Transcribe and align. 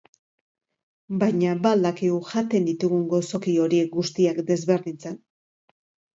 Baina, 1.23 1.51
ba 1.65 1.73
al 1.77 1.85
dakigu 1.87 2.17
jaten 2.31 2.65
ditugun 2.71 3.05
gozoki 3.13 3.55
horiek 3.67 3.93
guztiak 3.99 4.43
desberdintzen? 4.51 5.23